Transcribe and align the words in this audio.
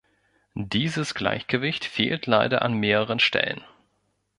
Dieses 0.55 1.13
Gleichgewicht 1.13 1.85
fehlt 1.85 2.25
leider 2.25 2.63
an 2.63 2.73
mehreren 2.73 3.19
Stellen. 3.19 3.61